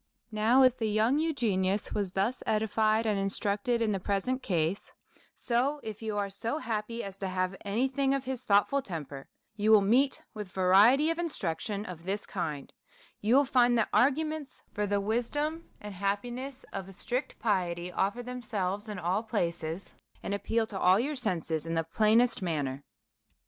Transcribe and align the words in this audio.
Now, 0.31 0.63
as 0.63 0.73
the 0.73 0.89
young 0.89 1.19
Eugenius 1.19 1.91
was 1.93 2.13
thus 2.13 2.41
edified 2.47 3.05
and 3.05 3.19
instructed 3.19 3.83
in 3.83 3.91
the 3.91 3.99
present 3.99 4.41
case, 4.41 4.91
so, 5.35 5.79
if 5.83 6.01
you 6.01 6.17
are 6.17 6.27
so 6.31 6.57
happy 6.57 7.03
as 7.03 7.17
to 7.17 7.27
have 7.27 7.55
any 7.63 7.87
thing 7.87 8.15
of 8.15 8.25
his 8.25 8.41
thoughtful 8.41 8.81
temper, 8.81 9.27
you 9.55 9.69
will 9.69 9.81
meet 9.83 10.19
with 10.33 10.51
variety 10.51 11.11
of 11.11 11.19
instruction 11.19 11.85
of 11.85 12.03
this 12.03 12.25
kind; 12.25 12.73
you 13.19 13.35
will 13.35 13.45
find 13.45 13.77
that 13.77 13.89
arguments 13.93 14.63
for 14.73 14.87
the 14.87 14.99
wisdom 14.99 15.69
and 15.79 15.93
happiness 15.93 16.65
of 16.73 16.89
a 16.89 16.93
strict 16.93 17.37
piety 17.37 17.91
offer 17.91 18.23
themselves 18.23 18.89
in 18.89 18.97
all 18.97 19.21
places, 19.21 19.93
and 20.23 20.33
ap 20.33 20.45
peal 20.45 20.65
to 20.65 20.79
all 20.79 20.99
your 20.99 21.15
senses 21.15 21.67
in 21.67 21.75
the 21.75 21.83
plainest 21.83 22.41
manner. 22.41 22.83